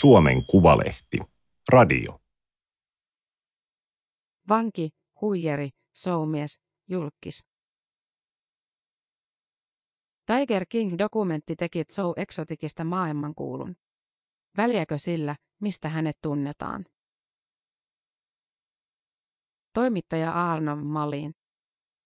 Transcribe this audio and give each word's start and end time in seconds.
Suomen 0.00 0.46
Kuvalehti. 0.46 1.18
Radio. 1.72 2.20
Vanki, 4.48 4.90
huijeri, 5.20 5.70
soumies, 5.94 6.60
julkis. 6.88 7.46
Tiger 10.26 10.66
King-dokumentti 10.68 11.56
teki 11.56 11.84
Joe 11.98 12.12
Exoticista 12.16 12.84
maailmankuulun. 12.84 13.76
Väliäkö 14.56 14.98
sillä, 14.98 15.36
mistä 15.60 15.88
hänet 15.88 16.18
tunnetaan? 16.22 16.86
Toimittaja 19.74 20.32
Arno 20.32 20.76
Malin. 20.76 21.34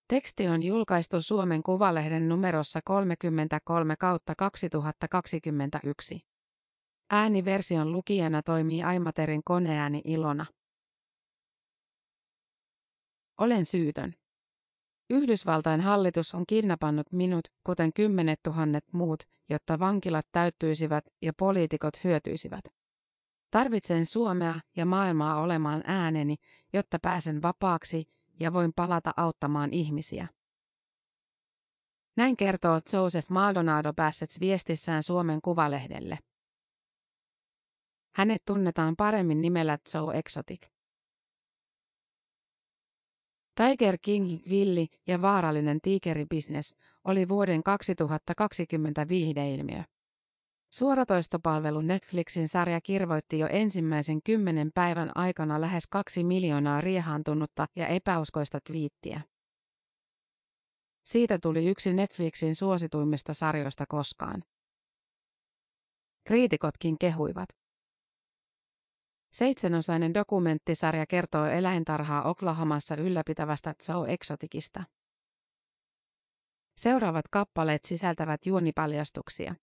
Teksti 0.09 0.49
on 0.49 0.63
julkaistu 0.63 1.22
Suomen 1.22 1.63
Kuvalehden 1.63 2.29
numerossa 2.29 2.81
33 2.85 3.96
kautta 3.96 4.35
2021. 4.35 6.29
Ääniversion 7.13 7.93
lukijana 7.93 8.43
toimii 8.43 8.82
Aimaterin 8.82 9.41
koneääni 9.45 10.03
Ilona. 10.05 10.46
Olen 13.39 13.67
syytön. 13.67 14.14
Yhdysvaltain 15.11 15.81
hallitus 15.81 16.35
on 16.35 16.46
kidnappannut 16.46 17.13
minut, 17.13 17.49
kuten 17.65 17.93
kymmenet 17.93 18.41
tuhannet 18.43 18.85
muut, 18.93 19.23
jotta 19.49 19.79
vankilat 19.79 20.27
täyttyisivät 20.32 21.04
ja 21.23 21.32
poliitikot 21.39 22.04
hyötyisivät. 22.04 22.65
Tarvitsen 23.51 24.07
Suomea 24.07 24.61
ja 24.77 24.87
maailmaa 24.87 25.40
olemaan 25.40 25.82
ääneni, 25.87 26.37
jotta 26.73 26.99
pääsen 27.03 27.43
vapaaksi 27.43 28.04
ja 28.40 28.53
voin 28.53 28.73
palata 28.77 29.15
auttamaan 29.17 29.73
ihmisiä. 29.73 30.29
Näin 32.17 32.37
kertoo 32.37 32.81
Joseph 32.92 33.31
Maldonado 33.31 33.92
Bassets 33.92 34.41
viestissään 34.41 35.03
Suomen 35.03 35.41
Kuvalehdelle. 35.43 36.19
Hänet 38.14 38.42
tunnetaan 38.47 38.97
paremmin 38.97 39.42
nimellä 39.42 39.78
Joe 39.94 40.19
Exotic. 40.19 40.66
Tiger 43.55 43.98
King, 44.03 44.39
villi 44.48 44.86
ja 45.06 45.22
vaarallinen 45.22 45.80
tiikeribisnes 45.83 46.75
oli 47.05 47.28
vuoden 47.28 47.62
2020 47.62 49.08
viihdeilmiö. 49.08 49.83
Suoratoistopalvelu 50.72 51.81
Netflixin 51.81 52.48
sarja 52.48 52.81
kirvoitti 52.81 53.38
jo 53.38 53.47
ensimmäisen 53.50 54.22
kymmenen 54.22 54.70
päivän 54.75 55.11
aikana 55.14 55.61
lähes 55.61 55.86
kaksi 55.86 56.25
miljoonaa 56.25 56.81
riehaantunutta 56.81 57.66
ja 57.77 57.86
epäuskoista 57.86 58.58
twiittiä. 58.66 59.20
Siitä 61.05 61.38
tuli 61.42 61.66
yksi 61.66 61.92
Netflixin 61.92 62.55
suosituimmista 62.55 63.34
sarjoista 63.34 63.84
koskaan. 63.88 64.42
Kriitikotkin 66.27 66.98
kehuivat. 66.98 67.59
Seitsemänosainen 69.33 70.14
dokumenttisarja 70.14 71.06
kertoo 71.06 71.45
eläintarhaa 71.45 72.23
Oklahomassa 72.23 72.97
ylläpitävästä 72.97 73.75
Zoo 73.83 74.06
Exoticista. 74.06 74.84
Seuraavat 76.77 77.28
kappaleet 77.31 77.84
sisältävät 77.84 78.47
juonipaljastuksia. 78.47 79.55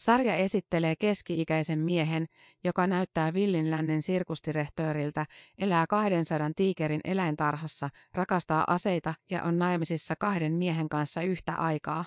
Sarja 0.00 0.36
esittelee 0.36 0.94
keski-ikäisen 0.96 1.78
miehen, 1.78 2.26
joka 2.64 2.86
näyttää 2.86 3.34
villinlännen 3.34 4.02
sirkustirehtööriltä, 4.02 5.26
elää 5.58 5.86
200 5.86 6.50
tiikerin 6.56 7.00
eläintarhassa, 7.04 7.88
rakastaa 8.14 8.64
aseita 8.66 9.14
ja 9.30 9.42
on 9.42 9.58
naimisissa 9.58 10.14
kahden 10.16 10.52
miehen 10.52 10.88
kanssa 10.88 11.22
yhtä 11.22 11.54
aikaa. 11.54 12.04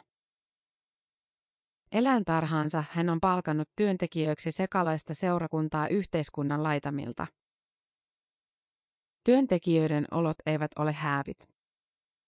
Eläintarhaansa 1.95 2.83
hän 2.91 3.09
on 3.09 3.21
palkannut 3.21 3.69
työntekijöiksi 3.75 4.51
sekalaista 4.51 5.13
seurakuntaa 5.13 5.87
yhteiskunnan 5.87 6.63
laitamilta. 6.63 7.27
Työntekijöiden 9.23 10.05
olot 10.11 10.35
eivät 10.45 10.71
ole 10.79 10.91
häävit. 10.91 11.49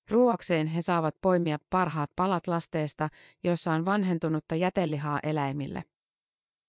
Ruoakseen 0.10 0.68
he 0.68 0.82
saavat 0.82 1.16
poimia 1.22 1.58
parhaat 1.70 2.12
palat 2.16 2.48
lasteesta, 2.48 3.10
joissa 3.44 3.72
on 3.72 3.86
vanhentunutta 3.86 4.56
jätelihaa 4.56 5.20
eläimille. 5.24 5.84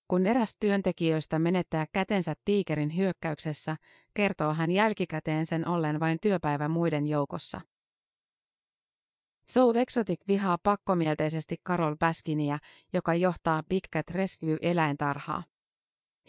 Kun 0.07 0.27
eräs 0.27 0.57
työntekijöistä 0.59 1.39
menettää 1.39 1.85
kätensä 1.93 2.33
tiikerin 2.45 2.97
hyökkäyksessä, 2.97 3.75
kertoo 4.13 4.53
hän 4.53 4.71
jälkikäteen 4.71 5.45
sen 5.45 5.67
ollen 5.67 5.99
vain 5.99 6.17
työpäivä 6.21 6.67
muiden 6.67 7.07
joukossa. 7.07 7.61
Soul 9.49 9.75
Exotic 9.75 10.19
vihaa 10.27 10.57
pakkomielteisesti 10.63 11.57
Carol 11.67 11.95
Baskinia, 11.95 12.59
joka 12.93 13.13
johtaa 13.13 13.63
Big 13.69 13.83
Cat 13.95 14.09
Rescue-eläintarhaa. 14.09 15.43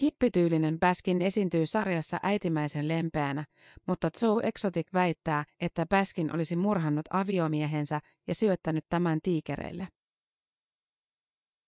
Hippityylinen 0.02 0.80
Baskin 0.80 1.22
esiintyy 1.22 1.66
sarjassa 1.66 2.20
äitimäisen 2.22 2.88
lempeänä, 2.88 3.44
mutta 3.86 4.10
Joe 4.22 4.42
Exotic 4.42 4.86
väittää, 4.94 5.44
että 5.60 5.86
Baskin 5.86 6.34
olisi 6.34 6.56
murhannut 6.56 7.06
aviomiehensä 7.10 8.00
ja 8.26 8.34
syöttänyt 8.34 8.84
tämän 8.88 9.18
tiikereille. 9.22 9.88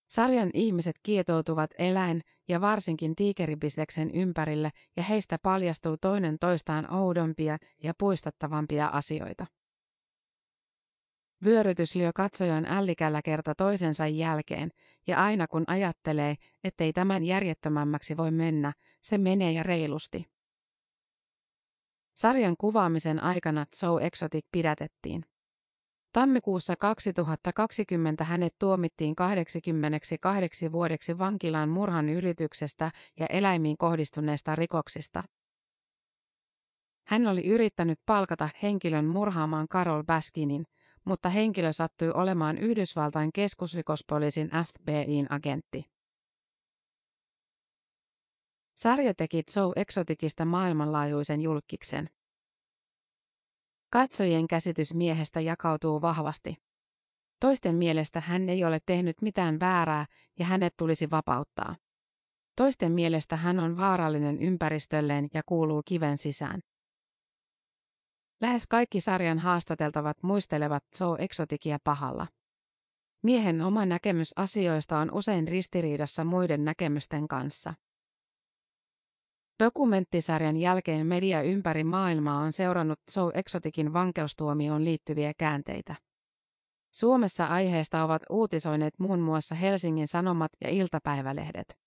Sarjan 0.09 0.49
ihmiset 0.53 0.95
kietoutuvat 1.03 1.71
eläin- 1.77 2.21
ja 2.47 2.61
varsinkin 2.61 3.15
tiikeribisneksen 3.15 4.11
ympärille 4.11 4.71
ja 4.97 5.03
heistä 5.03 5.37
paljastuu 5.43 5.97
toinen 5.97 6.39
toistaan 6.39 6.93
oudompia 6.93 7.57
ja 7.83 7.93
puistattavampia 7.97 8.87
asioita. 8.87 9.45
Vyörytys 11.43 11.95
lyö 11.95 12.11
katsojan 12.15 12.65
ällikällä 12.65 13.21
kerta 13.21 13.55
toisensa 13.55 14.07
jälkeen, 14.07 14.71
ja 15.07 15.23
aina 15.23 15.47
kun 15.47 15.63
ajattelee, 15.67 16.35
ettei 16.63 16.93
tämän 16.93 17.23
järjettömämmäksi 17.23 18.17
voi 18.17 18.31
mennä, 18.31 18.73
se 19.01 19.17
menee 19.17 19.51
ja 19.51 19.63
reilusti. 19.63 20.25
Sarjan 22.15 22.55
kuvaamisen 22.57 23.23
aikana 23.23 23.65
Joe 23.83 24.05
Exotic 24.05 24.45
pidätettiin. 24.51 25.25
Tammikuussa 26.13 26.75
2020 26.75 28.23
hänet 28.23 28.55
tuomittiin 28.59 29.15
88 29.15 30.71
vuodeksi 30.71 31.17
vankilaan 31.17 31.69
murhan 31.69 32.09
yrityksestä 32.09 32.91
ja 33.19 33.25
eläimiin 33.29 33.77
kohdistuneesta 33.77 34.55
rikoksista. 34.55 35.23
Hän 37.07 37.27
oli 37.27 37.47
yrittänyt 37.47 37.99
palkata 38.05 38.49
henkilön 38.63 39.05
murhaamaan 39.05 39.67
Carol 39.67 40.03
Baskinin, 40.03 40.65
mutta 41.05 41.29
henkilö 41.29 41.73
sattui 41.73 42.11
olemaan 42.11 42.57
Yhdysvaltain 42.57 43.33
keskusrikospoliisin 43.33 44.49
FBIn 44.49 45.27
agentti. 45.29 45.85
Sarja 48.75 49.13
teki 49.13 49.43
Joe 49.55 49.73
Exoticista 49.75 50.45
maailmanlaajuisen 50.45 51.41
julkiksen. 51.41 52.09
Katsojien 53.89 54.47
käsitys 54.47 54.93
miehestä 54.93 55.41
jakautuu 55.41 56.01
vahvasti. 56.01 56.55
Toisten 57.39 57.75
mielestä 57.75 58.21
hän 58.21 58.49
ei 58.49 58.65
ole 58.65 58.79
tehnyt 58.85 59.21
mitään 59.21 59.59
väärää 59.59 60.05
ja 60.39 60.45
hänet 60.45 60.73
tulisi 60.77 61.11
vapauttaa. 61.11 61.75
Toisten 62.55 62.91
mielestä 62.91 63.35
hän 63.35 63.59
on 63.59 63.77
vaarallinen 63.77 64.41
ympäristölleen 64.41 65.27
ja 65.33 65.41
kuuluu 65.45 65.81
kiven 65.85 66.17
sisään. 66.17 66.61
Lähes 68.43 68.67
kaikki 68.67 69.01
sarjan 69.01 69.39
haastateltavat 69.39 70.23
muistelevat 70.23 70.83
Joe 70.99 71.17
Exoticia 71.19 71.77
pahalla. 71.83 72.27
Miehen 73.21 73.61
oma 73.61 73.85
näkemys 73.85 74.33
asioista 74.35 74.97
on 74.97 75.13
usein 75.13 75.47
ristiriidassa 75.47 76.23
muiden 76.23 76.65
näkemysten 76.65 77.27
kanssa. 77.27 77.73
Dokumenttisarjan 79.63 80.57
jälkeen 80.57 81.07
media 81.07 81.41
ympäri 81.41 81.83
maailmaa 81.83 82.37
on 82.37 82.53
seurannut 82.53 82.99
Joe 83.15 83.31
Exoticin 83.35 83.93
vankeustuomioon 83.93 84.85
liittyviä 84.85 85.33
käänteitä. 85.37 85.95
Suomessa 86.93 87.45
aiheesta 87.45 88.03
ovat 88.03 88.21
uutisoineet 88.29 88.93
muun 88.99 89.19
muassa 89.19 89.55
Helsingin 89.55 90.07
Sanomat 90.07 90.51
ja 90.61 90.69
iltapäivälehdet. 90.69 91.77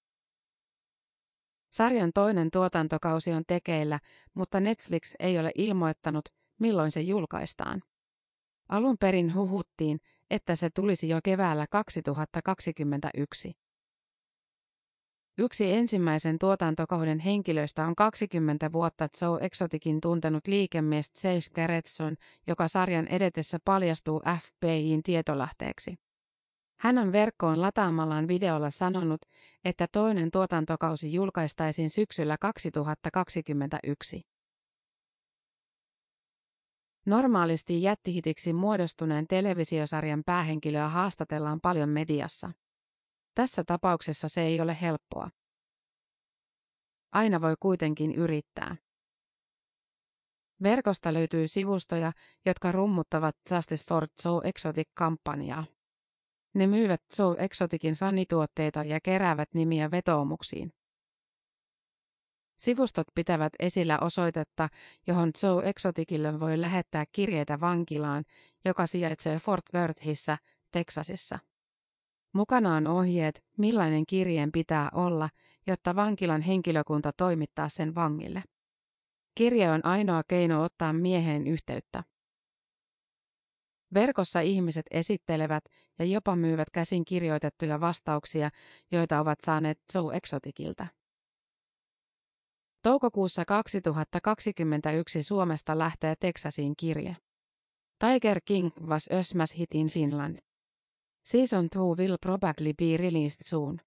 Sarjan 1.72 2.10
toinen 2.14 2.50
tuotantokausi 2.50 3.32
on 3.32 3.42
tekeillä, 3.46 4.00
mutta 4.34 4.60
Netflix 4.60 5.14
ei 5.18 5.38
ole 5.38 5.52
ilmoittanut, 5.54 6.35
milloin 6.58 6.90
se 6.90 7.00
julkaistaan. 7.00 7.82
Alun 8.68 8.96
perin 9.00 9.34
huhuttiin, 9.34 10.00
että 10.30 10.56
se 10.56 10.70
tulisi 10.70 11.08
jo 11.08 11.18
keväällä 11.24 11.66
2021. 11.70 13.52
Yksi 15.38 15.72
ensimmäisen 15.72 16.38
tuotantokauden 16.38 17.18
henkilöistä 17.18 17.86
on 17.86 17.94
20 17.94 18.72
vuotta 18.72 19.08
Joe 19.22 19.38
Exoticin 19.40 20.00
tuntenut 20.00 20.46
liikemies 20.46 21.12
Chase 21.12 21.54
Gerritson, 21.54 22.16
joka 22.46 22.68
sarjan 22.68 23.08
edetessä 23.08 23.58
paljastuu 23.64 24.22
FBIin 24.40 25.02
tietolähteeksi. 25.02 25.94
Hän 26.80 26.98
on 26.98 27.12
verkkoon 27.12 27.60
lataamallaan 27.60 28.28
videolla 28.28 28.70
sanonut, 28.70 29.20
että 29.64 29.86
toinen 29.92 30.30
tuotantokausi 30.30 31.12
julkaistaisiin 31.12 31.90
syksyllä 31.90 32.36
2021. 32.40 34.22
Normaalisti 37.06 37.82
jättihitiksi 37.82 38.52
muodostuneen 38.52 39.26
televisiosarjan 39.26 40.22
päähenkilöä 40.26 40.88
haastatellaan 40.88 41.60
paljon 41.60 41.88
mediassa. 41.88 42.52
Tässä 43.34 43.64
tapauksessa 43.64 44.28
se 44.28 44.42
ei 44.42 44.60
ole 44.60 44.76
helppoa. 44.80 45.30
aina 47.12 47.40
voi 47.40 47.54
kuitenkin 47.60 48.14
yrittää. 48.14 48.76
Verkosta 50.62 51.12
löytyy 51.12 51.48
sivustoja, 51.48 52.12
jotka 52.46 52.72
rummuttavat 52.72 53.36
Justice 53.50 53.84
for 53.88 54.06
So 54.22 54.40
Exotic-kampanjaa. 54.44 55.64
Ne 56.54 56.66
myyvät 56.66 57.02
So 57.12 57.36
Exoticin 57.38 57.94
fanituotteita 57.94 58.84
ja 58.84 59.00
keräävät 59.00 59.48
nimiä 59.54 59.90
vetoomuksiin. 59.90 60.75
Sivustot 62.56 63.06
pitävät 63.14 63.52
esillä 63.58 63.98
osoitetta, 64.00 64.68
johon 65.06 65.30
Joe 65.42 65.68
Exoticille 65.68 66.40
voi 66.40 66.60
lähettää 66.60 67.04
kirjeitä 67.12 67.60
vankilaan, 67.60 68.24
joka 68.64 68.86
sijaitsee 68.86 69.38
Fort 69.38 69.64
Worthissa, 69.74 70.38
Teksasissa. 70.70 71.38
Mukana 72.32 72.74
on 72.74 72.86
ohjeet, 72.86 73.44
millainen 73.58 74.06
kirjeen 74.06 74.52
pitää 74.52 74.88
olla, 74.94 75.28
jotta 75.66 75.96
vankilan 75.96 76.40
henkilökunta 76.40 77.12
toimittaa 77.16 77.68
sen 77.68 77.94
vangille. 77.94 78.42
Kirje 79.34 79.70
on 79.70 79.84
ainoa 79.84 80.22
keino 80.28 80.62
ottaa 80.62 80.92
mieheen 80.92 81.46
yhteyttä. 81.46 82.04
Verkossa 83.94 84.40
ihmiset 84.40 84.86
esittelevät 84.90 85.64
ja 85.98 86.04
jopa 86.04 86.36
myyvät 86.36 86.70
käsin 86.70 87.04
kirjoitettuja 87.04 87.80
vastauksia, 87.80 88.50
joita 88.92 89.20
ovat 89.20 89.38
saaneet 89.40 89.78
Joe 89.94 90.16
Exoticilta. 90.16 90.86
Toukokuussa 92.86 93.44
2021 93.44 95.22
Suomesta 95.22 95.78
lähtee 95.78 96.14
Texasiin 96.20 96.74
kirje. 96.76 97.16
Tiger 97.98 98.40
King 98.44 98.70
was 98.86 99.08
a 99.12 99.22
smash 99.22 99.58
hit 99.58 99.74
in 99.74 99.88
Finland. 99.88 100.38
Season 101.24 101.68
2 101.70 101.78
will 101.78 102.16
probably 102.20 102.72
be 102.74 102.96
released 102.96 103.40
soon. 103.42 103.80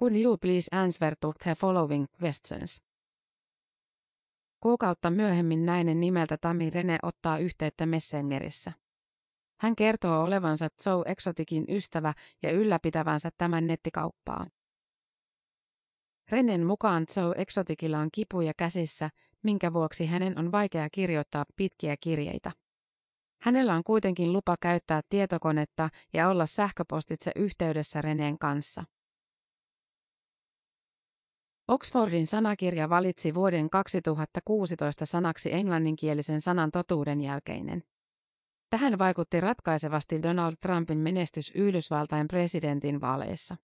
Could 0.00 0.16
you 0.22 0.38
please 0.38 0.76
answer 0.76 1.16
to 1.20 1.32
the 1.44 1.54
following 1.54 2.06
questions? 2.22 2.82
Kuukautta 4.60 5.10
myöhemmin 5.10 5.66
nainen 5.66 6.00
nimeltä 6.00 6.36
Tami 6.38 6.70
Rene 6.70 6.98
ottaa 7.02 7.38
yhteyttä 7.38 7.86
Messengerissä. 7.86 8.72
Hän 9.60 9.76
kertoo 9.76 10.22
olevansa 10.22 10.68
Joe 10.86 11.04
Exoticin 11.06 11.64
ystävä 11.68 12.14
ja 12.42 12.50
ylläpitävänsä 12.50 13.30
tämän 13.38 13.66
nettikauppaa. 13.66 14.46
Renen 16.32 16.66
mukaan 16.66 17.06
Joe 17.16 17.34
Exoticilla 17.36 17.98
on 17.98 18.08
kipuja 18.12 18.52
käsissä, 18.56 19.10
minkä 19.42 19.72
vuoksi 19.72 20.06
hänen 20.06 20.38
on 20.38 20.52
vaikea 20.52 20.88
kirjoittaa 20.92 21.44
pitkiä 21.56 21.96
kirjeitä. 22.00 22.52
Hänellä 23.42 23.74
on 23.74 23.84
kuitenkin 23.84 24.32
lupa 24.32 24.56
käyttää 24.60 25.00
tietokonetta 25.08 25.88
ja 26.12 26.28
olla 26.28 26.46
sähköpostitse 26.46 27.32
yhteydessä 27.36 28.02
Reneen 28.02 28.38
kanssa. 28.38 28.84
Oxfordin 31.68 32.26
sanakirja 32.26 32.88
valitsi 32.88 33.34
vuoden 33.34 33.70
2016 33.70 35.06
sanaksi 35.06 35.52
englanninkielisen 35.52 36.40
sanan 36.40 36.70
totuuden 36.70 37.20
jälkeinen. 37.20 37.82
Tähän 38.70 38.98
vaikutti 38.98 39.40
ratkaisevasti 39.40 40.22
Donald 40.22 40.54
Trumpin 40.60 40.98
menestys 40.98 41.50
Yhdysvaltain 41.54 42.28
presidentin 42.28 43.00
vaaleissa. 43.00 43.56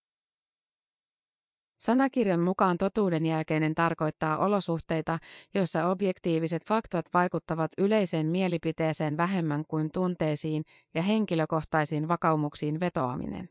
Sanakirjan 1.78 2.40
mukaan 2.40 2.78
totuuden 2.78 3.26
jälkeinen 3.26 3.74
tarkoittaa 3.74 4.38
olosuhteita, 4.38 5.18
joissa 5.54 5.88
objektiiviset 5.88 6.64
faktat 6.68 7.06
vaikuttavat 7.14 7.72
yleiseen 7.78 8.26
mielipiteeseen 8.26 9.16
vähemmän 9.16 9.64
kuin 9.68 9.90
tunteisiin 9.92 10.64
ja 10.94 11.02
henkilökohtaisiin 11.02 12.08
vakaumuksiin 12.08 12.80
vetoaminen. 12.80 13.48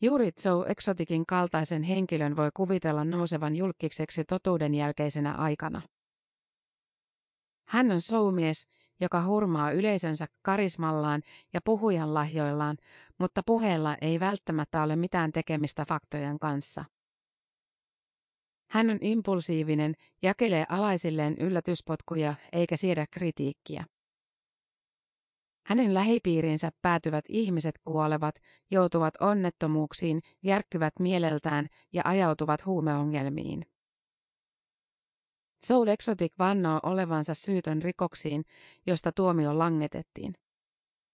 Juuri 0.00 0.30
Joe 0.44 0.66
Exoticin 0.68 1.26
kaltaisen 1.26 1.82
henkilön 1.82 2.36
voi 2.36 2.50
kuvitella 2.54 3.04
nousevan 3.04 3.56
julkiseksi 3.56 4.24
totuuden 4.24 4.74
jälkeisenä 4.74 5.32
aikana. 5.32 5.82
Hän 7.68 7.90
on 7.90 8.00
showmies, 8.00 8.66
joka 9.00 9.24
hurmaa 9.24 9.70
yleisönsä 9.70 10.26
karismallaan 10.42 11.22
ja 11.52 11.60
puhujan 11.64 12.14
lahjoillaan, 12.14 12.76
mutta 13.18 13.42
puheella 13.46 13.96
ei 14.00 14.20
välttämättä 14.20 14.82
ole 14.82 14.96
mitään 14.96 15.32
tekemistä 15.32 15.84
faktojen 15.88 16.38
kanssa. 16.38 16.84
Hän 18.70 18.90
on 18.90 18.98
impulsiivinen, 19.00 19.94
jakelee 20.22 20.66
alaisilleen 20.68 21.36
yllätyspotkuja 21.38 22.34
eikä 22.52 22.76
siedä 22.76 23.06
kritiikkiä. 23.10 23.84
Hänen 25.66 25.94
lähipiirinsä 25.94 26.70
päätyvät 26.82 27.24
ihmiset 27.28 27.74
kuolevat, 27.84 28.34
joutuvat 28.70 29.14
onnettomuuksiin, 29.20 30.20
järkkyvät 30.42 30.92
mieleltään 30.98 31.66
ja 31.92 32.02
ajautuvat 32.04 32.66
huumeongelmiin. 32.66 33.66
Soul 35.64 35.86
Exotic 35.86 36.32
vannoo 36.38 36.80
olevansa 36.82 37.34
syytön 37.34 37.82
rikoksiin, 37.82 38.44
josta 38.86 39.12
tuomio 39.12 39.58
langetettiin. 39.58 40.34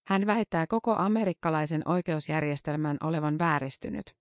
Hän 0.06 0.26
väittää 0.26 0.67
koko 0.67 0.94
amerikkalaisen 0.99 1.82
oikeusjärjestelmän 1.85 2.97
olevan 3.02 3.38
vääristynyt. 3.38 4.17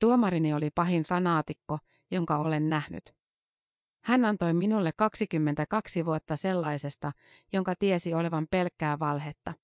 Tuomarini 0.00 0.52
oli 0.52 0.70
pahin 0.74 1.02
fanaatikko, 1.02 1.78
jonka 2.10 2.36
olen 2.36 2.68
nähnyt. 2.68 3.14
Hän 4.04 4.24
antoi 4.24 4.54
minulle 4.54 4.90
22 4.96 6.04
vuotta 6.04 6.36
sellaisesta, 6.36 7.12
jonka 7.52 7.74
tiesi 7.78 8.14
olevan 8.14 8.46
pelkkää 8.50 8.98
valhetta. 8.98 9.54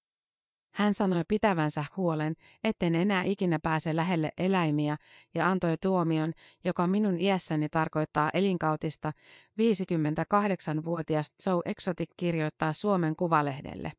Hän 0.75 0.95
sanoi 0.95 1.23
pitävänsä 1.29 1.85
huolen, 1.97 2.35
etten 2.65 2.95
enää 2.95 3.23
ikinä 3.23 3.59
pääse 3.63 3.97
lähelle 3.97 4.33
eläimiä, 4.39 4.97
ja 5.35 5.51
antoi 5.51 5.77
tuomion, 5.83 6.33
joka 6.65 6.87
minun 6.87 7.21
iässäni 7.21 7.69
tarkoittaa 7.69 8.31
elinkautista. 8.35 9.13
58-vuotias 9.61 11.35
Joe 11.47 11.63
Exotic 11.65 12.11
kirjoittaa 12.17 12.73
Suomen 12.73 13.17
Kuvalehdelle. 13.17 13.93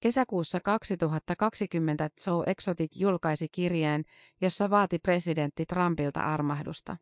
Kesäkuussa 0.00 0.60
2020 0.60 2.10
Joe 2.26 2.44
Exotic 2.46 2.92
julkaisi 2.96 3.48
kirjeen, 3.52 4.04
jossa 4.40 4.70
vaati 4.70 4.98
presidentti 4.98 5.66
Trumpilta 5.66 6.20
armahdusta. 6.20 6.96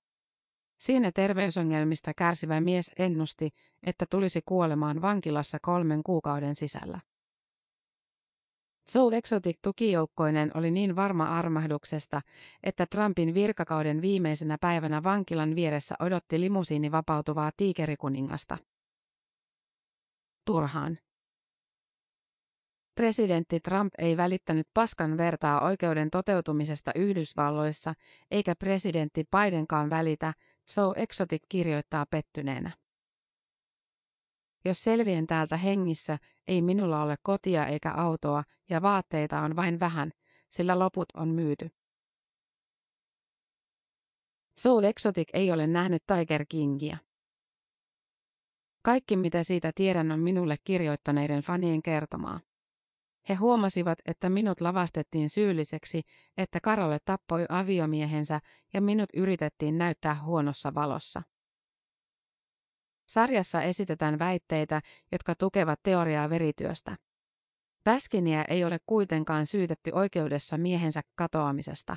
Siinä 0.78 1.12
terveysongelmista 1.12 2.12
kärsivä 2.14 2.60
mies 2.60 2.92
ennusti, 2.98 3.50
että 3.82 4.06
tulisi 4.10 4.40
kuolemaan 4.46 5.02
vankilassa 5.02 5.58
kolmen 5.62 6.02
kuukauden 6.02 6.54
sisällä. 6.54 7.00
Soul 8.88 9.12
Exotic 9.12 9.58
tukijoukkoinen 9.62 10.50
oli 10.54 10.70
niin 10.70 10.96
varma 10.96 11.38
armahduksesta, 11.38 12.20
että 12.62 12.86
Trumpin 12.86 13.34
virkakauden 13.34 14.02
viimeisenä 14.02 14.58
päivänä 14.60 15.02
vankilan 15.02 15.54
vieressä 15.54 15.94
odotti 16.00 16.40
limusiini 16.40 16.92
vapautuvaa 16.92 17.50
tiikerikuningasta. 17.56 18.58
Turhaan. 20.44 20.98
Presidentti 22.98 23.60
Trump 23.60 23.92
ei 23.98 24.16
välittänyt 24.16 24.68
paskan 24.74 25.16
vertaa 25.16 25.60
oikeuden 25.60 26.10
toteutumisesta 26.10 26.92
Yhdysvalloissa, 26.94 27.94
eikä 28.30 28.54
presidentti 28.56 29.24
Bidenkaan 29.36 29.90
välitä, 29.90 30.34
So 30.68 30.94
Exotic 30.96 31.42
kirjoittaa 31.48 32.06
pettyneenä. 32.10 32.70
Jos 34.64 34.84
selvien 34.84 35.26
täältä 35.26 35.56
hengissä, 35.56 36.18
ei 36.48 36.62
minulla 36.62 37.02
ole 37.02 37.16
kotia 37.22 37.66
eikä 37.66 37.92
autoa 37.92 38.42
ja 38.70 38.82
vaatteita 38.82 39.40
on 39.40 39.56
vain 39.56 39.80
vähän, 39.80 40.10
sillä 40.50 40.78
loput 40.78 41.08
on 41.14 41.28
myyty. 41.28 41.70
So 44.58 44.80
Exotic 44.80 45.28
ei 45.32 45.52
ole 45.52 45.66
nähnyt 45.66 46.02
Tiger 46.06 46.44
Kingia. 46.48 46.98
Kaikki 48.82 49.16
mitä 49.16 49.42
siitä 49.42 49.72
tiedän 49.74 50.12
on 50.12 50.20
minulle 50.20 50.56
kirjoittaneiden 50.64 51.42
fanien 51.42 51.82
kertomaa. 51.82 52.47
He 53.28 53.34
huomasivat, 53.34 53.98
että 54.06 54.28
minut 54.30 54.60
lavastettiin 54.60 55.30
syylliseksi, 55.30 56.02
että 56.36 56.60
Karolle 56.60 56.98
tappoi 57.04 57.46
aviomiehensä 57.48 58.40
ja 58.74 58.80
minut 58.80 59.08
yritettiin 59.14 59.78
näyttää 59.78 60.22
huonossa 60.22 60.74
valossa. 60.74 61.22
Sarjassa 63.08 63.62
esitetään 63.62 64.18
väitteitä, 64.18 64.82
jotka 65.12 65.34
tukevat 65.34 65.80
teoriaa 65.82 66.30
verityöstä. 66.30 66.96
Päskiniä 67.84 68.44
ei 68.48 68.64
ole 68.64 68.78
kuitenkaan 68.86 69.46
syytetty 69.46 69.90
oikeudessa 69.94 70.58
miehensä 70.58 71.00
katoamisesta. 71.14 71.96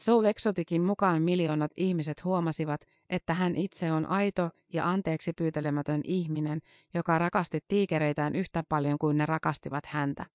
Soul 0.00 0.24
Exoticin 0.24 0.82
mukaan 0.82 1.22
miljoonat 1.22 1.70
ihmiset 1.76 2.24
huomasivat, 2.24 2.80
että 3.10 3.34
hän 3.34 3.56
itse 3.56 3.92
on 3.92 4.06
aito 4.06 4.50
ja 4.72 4.90
anteeksi 4.90 5.32
pyytelemätön 5.32 6.00
ihminen, 6.04 6.60
joka 6.94 7.18
rakasti 7.18 7.60
tiikereitään 7.68 8.34
yhtä 8.34 8.64
paljon 8.68 8.98
kuin 8.98 9.16
ne 9.16 9.26
rakastivat 9.26 9.86
häntä. 9.86 10.26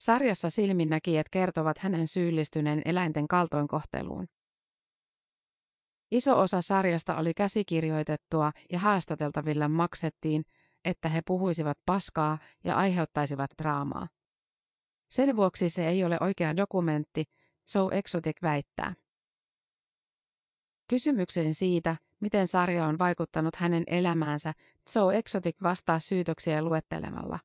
Sarjassa 0.00 0.50
silminnäkijät 0.50 1.28
kertovat 1.28 1.78
hänen 1.78 2.08
syyllistyneen 2.08 2.82
eläinten 2.84 3.28
kaltoinkohteluun. 3.28 4.26
Iso 6.10 6.40
osa 6.40 6.60
sarjasta 6.60 7.16
oli 7.16 7.34
käsikirjoitettua 7.34 8.52
ja 8.72 8.78
haastateltaville 8.78 9.68
maksettiin, 9.68 10.44
että 10.84 11.08
he 11.08 11.22
puhuisivat 11.26 11.78
paskaa 11.86 12.38
ja 12.64 12.76
aiheuttaisivat 12.76 13.50
draamaa. 13.62 14.08
Sen 15.10 15.36
vuoksi 15.36 15.68
se 15.68 15.88
ei 15.88 16.04
ole 16.04 16.18
oikea 16.20 16.56
dokumentti, 16.56 17.24
So 17.72 17.90
Exotic 17.90 18.42
väittää. 18.42 18.94
Kysymykseen 20.88 21.54
siitä, 21.54 21.96
miten 22.20 22.46
sarja 22.46 22.86
on 22.86 22.98
vaikuttanut 22.98 23.56
hänen 23.56 23.84
elämäänsä, 23.86 24.54
So 24.88 25.10
Exotic 25.10 25.56
vastaa 25.62 25.98
syytöksiä 26.00 26.62
luettelemalla. 26.62 27.38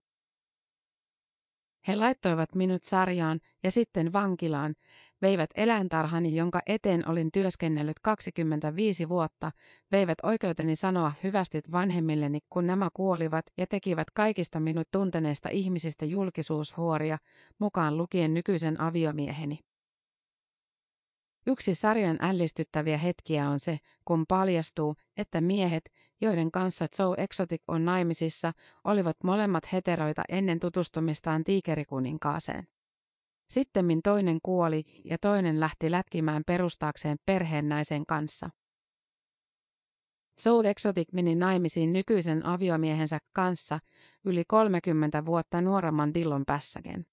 He 1.88 1.96
laittoivat 1.96 2.56
minut 2.56 2.84
sarjaan 2.84 3.40
ja 3.64 3.72
sitten 3.72 4.14
vankilaan, 4.14 4.76
veivät 5.22 5.50
eläintarhani, 5.56 6.36
jonka 6.36 6.60
eteen 6.66 7.10
olin 7.10 7.32
työskennellyt 7.32 8.00
25 8.00 9.10
vuotta, 9.10 9.52
veivät 9.92 10.18
oikeuteni 10.24 10.76
sanoa 10.76 11.14
hyvästit 11.24 11.72
vanhemmilleni, 11.72 12.40
kun 12.50 12.68
nämä 12.68 12.90
kuolivat, 12.94 13.46
ja 13.58 13.68
tekivät 13.68 14.12
kaikista 14.14 14.60
minut 14.60 14.88
tunteneista 14.92 15.50
ihmisistä 15.50 16.06
julkisuushuoria, 16.06 17.18
mukaan 17.60 17.98
lukien 17.98 18.34
nykyisen 18.34 18.82
aviomieheni. 18.82 19.60
Yksi 21.48 21.76
sarjan 21.76 22.18
ällistyttäviä 22.22 22.98
hetkiä 22.98 23.50
on 23.50 23.60
se, 23.60 23.80
kun 24.06 24.26
paljastuu, 24.28 24.96
että 25.18 25.42
miehet, 25.42 25.92
joiden 26.22 26.52
kanssa 26.52 26.88
Joe 27.00 27.16
Exotic 27.18 27.62
on 27.68 27.86
naimisissa, 27.86 28.54
olivat 28.84 29.18
molemmat 29.24 29.72
heteroita 29.72 30.24
ennen 30.30 30.60
tutustumistaan 30.60 31.44
tiikerikuninkaaseen. 31.44 32.68
Sittemmin 33.50 34.02
toinen 34.02 34.40
kuoli 34.44 34.84
ja 35.06 35.18
toinen 35.18 35.60
lähti 35.60 35.92
lätkimään 35.92 36.44
perustaakseen 36.48 37.18
perheen 37.26 37.70
naisen 37.70 38.06
kanssa. 38.06 38.50
Soul 40.40 40.66
Exotic 40.66 41.08
meni 41.14 41.36
naimisiin 41.36 41.94
nykyisen 41.94 42.46
aviomiehensä 42.46 43.20
kanssa 43.34 43.80
yli 44.26 44.44
30 44.48 45.26
vuotta 45.26 45.62
nuoremman 45.62 46.14
Dillon 46.14 46.44
Pässäken. 46.46 47.06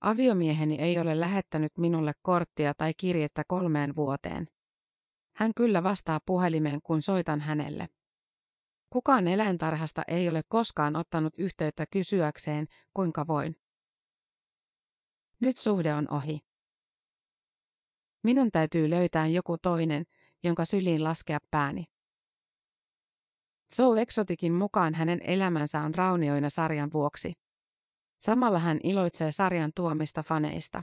Aviomieheni 0.00 0.76
ei 0.78 0.98
ole 0.98 1.20
lähettänyt 1.20 1.72
minulle 1.78 2.12
korttia 2.22 2.74
tai 2.74 2.94
kirjettä 2.96 3.42
kolmeen 3.48 3.96
vuoteen. 3.96 4.48
Hän 5.36 5.52
kyllä 5.56 5.82
vastaa 5.82 6.20
puhelimeen, 6.26 6.80
kun 6.82 7.02
soitan 7.02 7.40
hänelle. 7.40 7.88
Kukaan 8.90 9.28
eläintarhasta 9.28 10.02
ei 10.08 10.28
ole 10.28 10.42
koskaan 10.48 10.96
ottanut 10.96 11.38
yhteyttä 11.38 11.86
kysyäkseen, 11.90 12.66
kuinka 12.94 13.26
voin. 13.26 13.56
Nyt 15.40 15.58
suhde 15.58 15.94
on 15.94 16.10
ohi. 16.10 16.40
Minun 18.22 18.50
täytyy 18.50 18.90
löytää 18.90 19.26
joku 19.26 19.58
toinen, 19.58 20.04
jonka 20.44 20.64
syliin 20.64 21.04
laskea 21.04 21.38
pääni. 21.50 21.84
So 23.74 23.96
Exotikin 23.96 24.52
mukaan 24.52 24.94
hänen 24.94 25.20
elämänsä 25.22 25.80
on 25.80 25.94
raunioina 25.94 26.48
sarjan 26.48 26.92
vuoksi. 26.92 27.32
Samalla 28.18 28.58
hän 28.58 28.80
iloitsee 28.82 29.32
sarjan 29.32 29.72
tuomista 29.74 30.22
faneista. 30.22 30.82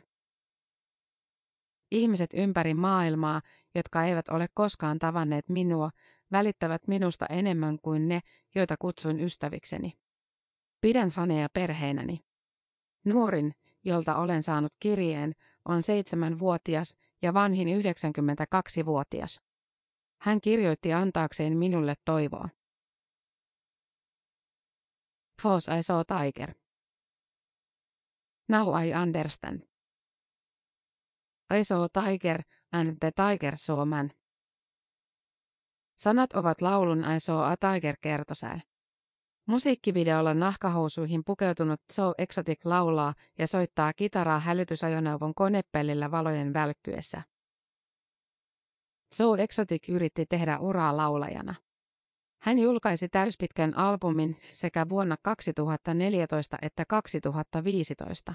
Ihmiset 1.91 2.29
ympäri 2.33 2.73
maailmaa, 2.73 3.41
jotka 3.75 4.03
eivät 4.03 4.29
ole 4.29 4.47
koskaan 4.53 4.99
tavanneet 4.99 5.49
minua, 5.49 5.89
välittävät 6.31 6.87
minusta 6.87 7.25
enemmän 7.25 7.79
kuin 7.81 8.07
ne, 8.07 8.19
joita 8.55 8.75
kutsuin 8.79 9.19
ystävikseni. 9.19 9.93
Pidän 10.81 11.09
faneja 11.09 11.49
perheenäni. 11.53 12.19
Nuorin, 13.05 13.55
jolta 13.83 14.15
olen 14.15 14.43
saanut 14.43 14.71
kirjeen, 14.79 15.35
on 15.65 15.83
seitsemänvuotias 15.83 16.95
ja 17.21 17.33
vanhin 17.33 17.67
92-vuotias. 17.67 19.41
Hän 20.21 20.41
kirjoitti 20.41 20.93
antaakseen 20.93 21.57
minulle 21.57 21.93
toivoa. 22.05 22.49
Hos 25.43 25.67
I 25.67 25.83
saw 25.83 26.01
tiger. 26.07 26.64
Now 28.49 28.83
I 28.83 28.93
understand. 28.93 29.59
I 31.53 31.63
saw 31.63 31.87
tiger 31.87 32.41
and 32.71 32.97
the 32.99 33.11
tiger 33.11 33.53
saw 33.57 33.85
man. 33.85 34.11
Sanat 35.97 36.33
ovat 36.33 36.61
laulun 36.61 36.99
I 36.99 37.19
saw 37.19 37.51
a 37.51 37.55
tiger 37.57 37.95
kertosää. 38.01 38.61
Musiikkivideolla 39.47 40.33
nahkahousuihin 40.33 41.23
pukeutunut 41.25 41.81
So 41.91 42.13
Exotic 42.17 42.65
laulaa 42.65 43.13
ja 43.37 43.47
soittaa 43.47 43.93
kitaraa 43.93 44.39
hälytysajoneuvon 44.39 45.35
konepellillä 45.35 46.11
valojen 46.11 46.53
välkkyessä. 46.53 47.21
So 49.13 49.35
Exotic 49.35 49.89
yritti 49.89 50.25
tehdä 50.25 50.59
uraa 50.59 50.97
laulajana. 50.97 51.55
Hän 52.45 52.59
julkaisi 52.59 53.09
täyspitkän 53.09 53.77
albumin 53.77 54.37
sekä 54.51 54.89
vuonna 54.89 55.17
2014 55.21 56.57
että 56.61 56.85
2015. 56.85 58.33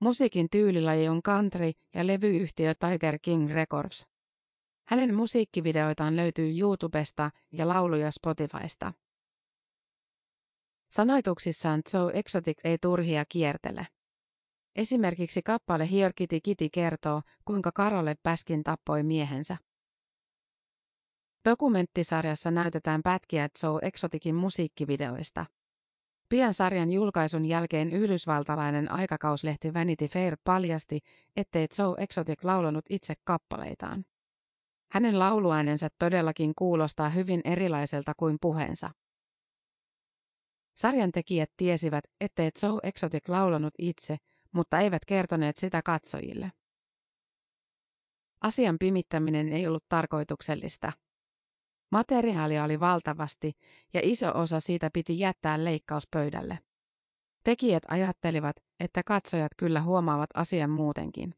Musiikin 0.00 0.50
tyylilaji 0.50 1.08
on 1.08 1.22
country 1.22 1.72
ja 1.94 2.06
levyyhtiö 2.06 2.74
Tiger 2.74 3.18
King 3.22 3.50
Records. 3.50 4.06
Hänen 4.88 5.14
musiikkivideoitaan 5.14 6.16
löytyy 6.16 6.58
YouTubesta 6.58 7.30
ja 7.52 7.68
lauluja 7.68 8.10
Spotifysta. 8.10 8.92
Sanoituksissaan 10.90 11.82
Joe 11.94 12.12
Exotic 12.14 12.58
ei 12.64 12.78
turhia 12.78 13.24
kiertele. 13.28 13.86
Esimerkiksi 14.76 15.42
kappale 15.42 15.90
Here 15.90 16.12
Kitty 16.16 16.40
Kitty 16.40 16.68
kertoo, 16.72 17.22
kuinka 17.44 17.72
Karole 17.72 18.16
Päskin 18.22 18.64
tappoi 18.64 19.02
miehensä. 19.02 19.56
Dokumenttisarjassa 21.50 22.50
näytetään 22.50 23.02
pätkiä 23.02 23.48
Joe 23.62 23.78
Exoticin 23.82 24.34
musiikkivideoista. 24.34 25.46
Pian 26.28 26.54
sarjan 26.54 26.90
julkaisun 26.90 27.44
jälkeen 27.44 27.92
yhdysvaltalainen 27.92 28.92
aikakauslehti 28.92 29.74
Vanity 29.74 30.06
Fair 30.06 30.36
paljasti, 30.44 31.00
ettei 31.36 31.66
Joe 31.78 31.94
Exotic 31.98 32.44
laulanut 32.44 32.84
itse 32.90 33.14
kappaleitaan. 33.24 34.04
Hänen 34.90 35.18
lauluäänensä 35.18 35.88
todellakin 35.98 36.52
kuulostaa 36.58 37.08
hyvin 37.08 37.40
erilaiselta 37.44 38.12
kuin 38.16 38.36
puheensa. 38.40 38.90
Sarjan 40.76 41.12
tekijät 41.12 41.50
tiesivät, 41.56 42.04
ettei 42.20 42.50
Joe 42.62 42.80
Exotic 42.82 43.28
laulanut 43.28 43.74
itse, 43.78 44.16
mutta 44.52 44.78
eivät 44.78 45.04
kertoneet 45.04 45.56
sitä 45.56 45.82
katsojille. 45.82 46.52
Asian 48.40 48.78
pimittäminen 48.78 49.48
ei 49.48 49.66
ollut 49.66 49.84
tarkoituksellista. 49.88 50.92
Materiaalia 51.90 52.64
oli 52.64 52.80
valtavasti 52.80 53.52
ja 53.94 54.00
iso 54.04 54.30
osa 54.34 54.60
siitä 54.60 54.90
piti 54.92 55.18
jättää 55.18 55.64
leikkauspöydälle. 55.64 56.58
Tekijät 57.44 57.82
ajattelivat, 57.88 58.56
että 58.80 59.02
katsojat 59.02 59.52
kyllä 59.56 59.82
huomaavat 59.82 60.30
asian 60.34 60.70
muutenkin. 60.70 61.34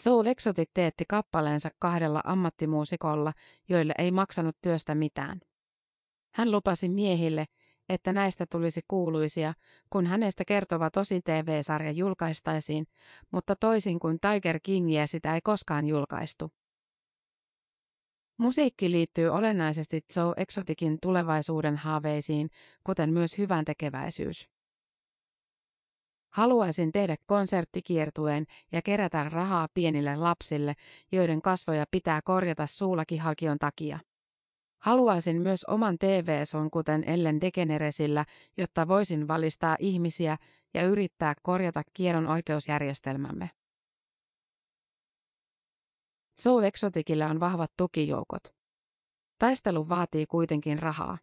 Soul 0.00 0.26
Exotic 0.26 0.70
teetti 0.74 1.04
kappaleensa 1.08 1.70
kahdella 1.78 2.20
ammattimuusikolla, 2.24 3.32
joille 3.68 3.94
ei 3.98 4.10
maksanut 4.10 4.56
työstä 4.62 4.94
mitään. 4.94 5.40
Hän 6.34 6.50
lupasi 6.50 6.88
miehille, 6.88 7.46
että 7.88 8.12
näistä 8.12 8.46
tulisi 8.46 8.80
kuuluisia, 8.88 9.54
kun 9.90 10.06
hänestä 10.06 10.44
kertova 10.44 10.90
tosi 10.90 11.20
TV-sarja 11.22 11.90
julkaistaisiin, 11.90 12.86
mutta 13.30 13.56
toisin 13.56 13.98
kuin 13.98 14.18
Tiger 14.20 14.60
Kingiä 14.62 15.06
sitä 15.06 15.34
ei 15.34 15.40
koskaan 15.40 15.86
julkaistu. 15.86 16.52
Musiikki 18.38 18.90
liittyy 18.90 19.28
olennaisesti 19.28 20.04
Joe 20.16 20.34
Exoticin 20.36 20.98
tulevaisuuden 21.02 21.76
haaveisiin, 21.76 22.50
kuten 22.84 23.12
myös 23.12 23.38
hyvän 23.38 23.64
tekeväisyys. 23.64 24.48
Haluaisin 26.32 26.92
tehdä 26.92 27.16
konserttikiertueen 27.26 28.44
ja 28.72 28.82
kerätä 28.82 29.28
rahaa 29.28 29.68
pienille 29.74 30.16
lapsille, 30.16 30.74
joiden 31.12 31.42
kasvoja 31.42 31.84
pitää 31.90 32.20
korjata 32.24 32.66
suulakihalkion 32.66 33.58
takia. 33.58 33.98
Haluaisin 34.78 35.42
myös 35.42 35.64
oman 35.64 35.98
TV-son 35.98 36.70
kuten 36.70 37.04
Ellen 37.06 37.40
DeGeneresillä, 37.40 38.24
jotta 38.56 38.88
voisin 38.88 39.28
valistaa 39.28 39.76
ihmisiä 39.78 40.36
ja 40.74 40.82
yrittää 40.82 41.34
korjata 41.42 41.82
kierron 41.92 42.26
oikeusjärjestelmämme. 42.26 43.50
So 46.38 46.60
Exoticilla 46.60 47.26
on 47.26 47.40
vahvat 47.40 47.72
tukijoukot. 47.76 48.42
Taistelu 49.38 49.88
vaatii 49.88 50.26
kuitenkin 50.26 50.78
rahaa. 50.78 51.18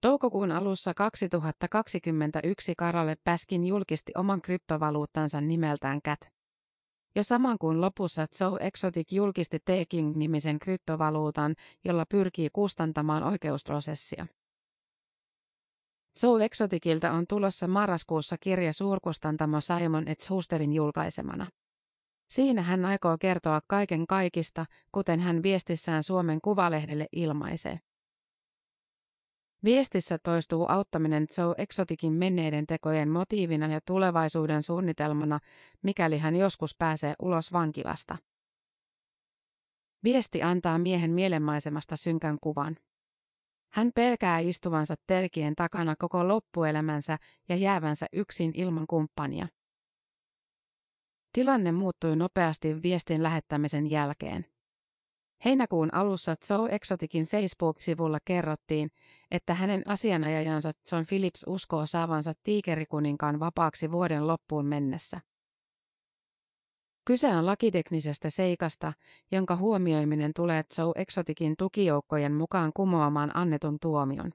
Toukokuun 0.00 0.52
alussa 0.52 0.94
2021 0.94 2.74
Karale 2.76 3.16
Päskin 3.24 3.66
julkisti 3.66 4.12
oman 4.16 4.42
kryptovaluuttansa 4.42 5.40
nimeltään 5.40 6.00
CAT. 6.02 6.20
Jo 7.16 7.22
saman 7.22 7.58
kuun 7.58 7.80
lopussa 7.80 8.26
So 8.34 8.56
Exotic 8.60 9.12
julkisti 9.12 9.58
Taking-nimisen 9.58 10.58
kryptovaluutan, 10.58 11.54
jolla 11.84 12.06
pyrkii 12.06 12.48
kustantamaan 12.52 13.22
oikeusprosessia. 13.22 14.26
So 16.16 16.38
Exoticilta 16.38 17.10
on 17.10 17.26
tulossa 17.26 17.68
marraskuussa 17.68 18.36
kirja 18.40 18.72
suurkustantamo 18.72 19.60
Simon 19.60 20.04
Schusterin 20.22 20.72
julkaisemana. 20.72 21.46
Siinä 22.32 22.62
hän 22.62 22.84
aikoo 22.84 23.18
kertoa 23.18 23.60
kaiken 23.66 24.06
kaikista, 24.06 24.66
kuten 24.92 25.20
hän 25.20 25.42
viestissään 25.42 26.02
Suomen 26.02 26.40
Kuvalehdelle 26.40 27.06
ilmaisee. 27.12 27.80
Viestissä 29.64 30.18
toistuu 30.18 30.66
auttaminen 30.68 31.26
Joe 31.38 31.54
Exoticin 31.58 32.12
menneiden 32.12 32.66
tekojen 32.66 33.08
motiivina 33.08 33.66
ja 33.66 33.80
tulevaisuuden 33.86 34.62
suunnitelmana, 34.62 35.38
mikäli 35.82 36.18
hän 36.18 36.36
joskus 36.36 36.76
pääsee 36.78 37.14
ulos 37.22 37.52
vankilasta. 37.52 38.18
Viesti 40.04 40.42
antaa 40.42 40.78
miehen 40.78 41.10
mielenmaisemasta 41.10 41.96
synkän 41.96 42.38
kuvan. 42.40 42.76
Hän 43.72 43.90
pelkää 43.94 44.38
istuvansa 44.38 44.94
telkien 45.06 45.54
takana 45.54 45.94
koko 45.98 46.28
loppuelämänsä 46.28 47.18
ja 47.48 47.56
jäävänsä 47.56 48.06
yksin 48.12 48.50
ilman 48.54 48.86
kumppania. 48.86 49.48
Tilanne 51.32 51.72
muuttui 51.72 52.16
nopeasti 52.16 52.82
viestin 52.82 53.22
lähettämisen 53.22 53.90
jälkeen. 53.90 54.46
Heinäkuun 55.44 55.94
alussa 55.94 56.34
Joe 56.50 56.68
Exoticin 56.74 57.26
Facebook-sivulla 57.26 58.18
kerrottiin, 58.24 58.90
että 59.30 59.54
hänen 59.54 59.82
asianajajansa 59.86 60.70
John 60.92 61.04
Phillips 61.08 61.44
uskoo 61.46 61.86
saavansa 61.86 62.32
tiikerikuninkaan 62.42 63.40
vapaaksi 63.40 63.92
vuoden 63.92 64.26
loppuun 64.26 64.66
mennessä. 64.66 65.20
Kyse 67.04 67.28
on 67.28 67.46
lakiteknisestä 67.46 68.30
seikasta, 68.30 68.92
jonka 69.32 69.56
huomioiminen 69.56 70.30
tulee 70.36 70.64
Joe 70.78 70.92
Exoticin 70.96 71.54
tukijoukkojen 71.58 72.32
mukaan 72.32 72.72
kumoamaan 72.74 73.36
annetun 73.36 73.78
tuomion. 73.80 74.32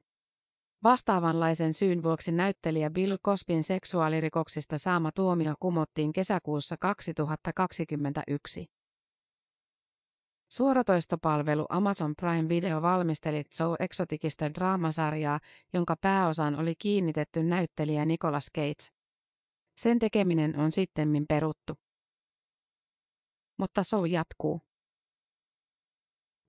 Vastaavanlaisen 0.84 1.74
syyn 1.74 2.04
vuoksi 2.04 2.32
näyttelijä 2.32 2.90
Bill 2.90 3.18
Cosbyn 3.18 3.64
seksuaalirikoksista 3.64 4.78
saama 4.78 5.12
tuomio 5.12 5.54
kumottiin 5.60 6.14
kesäkuussa 6.14 6.76
2021. 6.80 8.66
Suoratoistopalvelu 10.52 11.66
Amazon 11.70 12.16
Prime 12.16 12.50
Video 12.50 12.82
valmisteli 12.82 13.44
Joe 13.60 13.76
Exoticista 13.80 14.54
draamasarjaa, 14.54 15.40
jonka 15.74 15.96
pääosan 16.02 16.60
oli 16.60 16.76
kiinnitetty 16.76 17.44
näyttelijä 17.44 18.06
Nicolas 18.06 18.50
Cage. 18.56 18.88
Sen 19.78 20.00
tekeminen 20.00 20.60
on 20.60 20.72
sittemmin 20.72 21.26
peruttu. 21.28 21.74
Mutta 23.58 23.84
show 23.84 24.08
jatkuu. 24.08 24.67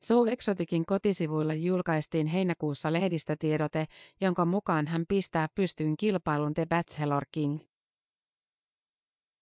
Soul 0.03 0.27
Exoticin 0.27 0.87
kotisivuilla 0.87 1.55
julkaistiin 1.55 2.27
heinäkuussa 2.27 2.93
lehdistötiedote, 2.93 3.87
jonka 4.21 4.45
mukaan 4.45 4.87
hän 4.87 5.05
pistää 5.09 5.49
pystyyn 5.55 5.97
kilpailun 5.97 6.55
The 6.55 6.67
Bachelor 6.67 7.25
King. 7.33 7.61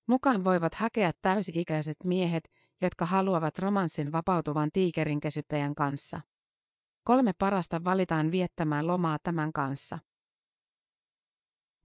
Mukaan 0.06 0.44
voivat 0.44 0.74
hakea 0.74 1.12
täysi-ikäiset 1.22 1.96
miehet, 2.04 2.50
jotka 2.82 3.06
haluavat 3.06 3.58
romanssin 3.58 4.12
vapautuvan 4.12 4.70
tiikerinkesyttäjän 4.72 5.74
kanssa. 5.74 6.20
Kolme 7.04 7.32
parasta 7.38 7.84
valitaan 7.84 8.30
viettämään 8.30 8.86
lomaa 8.86 9.18
tämän 9.22 9.52
kanssa. 9.52 9.98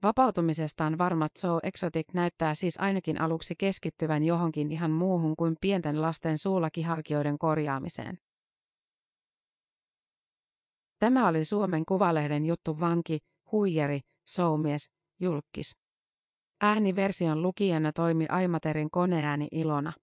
Vapautumisestaan 0.03 0.97
varma 0.97 1.27
Joe 1.43 1.59
Exotic 1.63 2.13
näyttää 2.13 2.55
siis 2.55 2.79
ainakin 2.79 3.21
aluksi 3.21 3.55
keskittyvän 3.57 4.23
johonkin 4.23 4.71
ihan 4.71 4.91
muuhun 4.91 5.35
kuin 5.35 5.55
pienten 5.61 6.01
lasten 6.01 6.37
suulakiharkioiden 6.37 7.37
korjaamiseen. 7.37 8.19
Tämä 11.01 11.27
oli 11.27 11.45
Suomen 11.45 11.85
Kuvalehden 11.85 12.45
juttu 12.45 12.79
vanki, 12.79 13.19
huijeri, 13.51 13.99
soumies, 14.27 14.91
julkis. 15.19 15.77
Ääniversion 16.61 17.41
lukijana 17.41 17.91
toimi 17.91 18.25
Aimaterin 18.29 18.91
koneääni 18.91 19.47
Ilona. 19.51 19.93